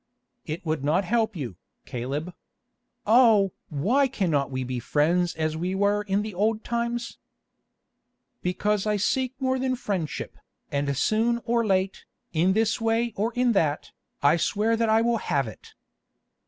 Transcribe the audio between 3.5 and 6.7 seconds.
why cannot we be friends as we were in the old